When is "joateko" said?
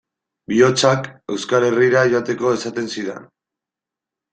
2.17-2.59